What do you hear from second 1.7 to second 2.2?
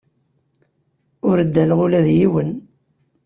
ula d